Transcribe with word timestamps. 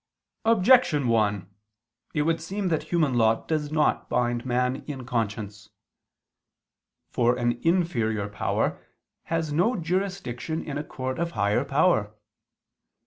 Objection 0.45 1.07
1: 1.09 1.47
It 2.15 2.23
would 2.23 2.41
seem 2.41 2.69
that 2.69 2.81
human 2.85 3.13
law 3.13 3.45
does 3.45 3.71
not 3.71 4.09
bind 4.09 4.43
man 4.47 4.77
in 4.87 5.05
conscience. 5.05 5.69
For 7.11 7.37
an 7.37 7.61
inferior 7.61 8.27
power 8.27 8.83
has 9.25 9.53
no 9.53 9.75
jurisdiction 9.75 10.63
in 10.63 10.79
a 10.79 10.83
court 10.83 11.19
of 11.19 11.33
higher 11.33 11.63
power. 11.63 12.15